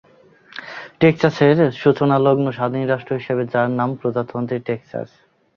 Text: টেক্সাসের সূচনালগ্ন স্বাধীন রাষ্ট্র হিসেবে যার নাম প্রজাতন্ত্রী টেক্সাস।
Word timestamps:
টেক্সাসের 1.01 1.57
সূচনালগ্ন 1.81 2.45
স্বাধীন 2.57 2.83
রাষ্ট্র 2.87 3.13
হিসেবে 3.19 3.43
যার 3.53 3.67
নাম 3.79 3.89
প্রজাতন্ত্রী 3.99 4.57
টেক্সাস। 4.67 5.09